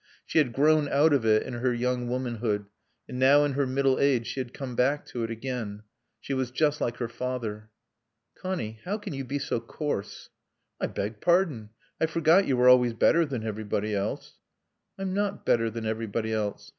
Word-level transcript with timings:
She 0.25 0.39
had 0.39 0.51
"grown 0.51 0.87
out 0.87 1.13
of 1.13 1.27
it" 1.27 1.43
in 1.43 1.53
her 1.53 1.71
young 1.71 2.07
womanhood, 2.09 2.65
and 3.07 3.19
now 3.19 3.43
in 3.43 3.53
her 3.53 3.67
middle 3.67 3.99
age 3.99 4.25
she 4.25 4.39
had 4.39 4.51
come 4.51 4.75
back 4.75 5.05
to 5.05 5.23
it 5.23 5.29
again. 5.29 5.83
She 6.19 6.33
was 6.33 6.49
just 6.49 6.81
like 6.81 6.97
her 6.97 7.07
father. 7.07 7.69
"Connie, 8.33 8.79
how 8.83 8.97
can 8.97 9.13
you 9.13 9.23
be 9.23 9.37
so 9.37 9.59
coarse?" 9.59 10.31
"I 10.79 10.87
beg 10.87 11.21
pardon. 11.21 11.69
I 12.01 12.07
forgot 12.07 12.47
you 12.47 12.57
were 12.57 12.67
always 12.67 12.93
better 12.95 13.25
than 13.27 13.43
everybody 13.45 13.93
else." 13.93 14.39
"I'm 14.97 15.13
not 15.13 15.45
better 15.45 15.69
than 15.69 15.85
everybody 15.85 16.33
else. 16.33 16.69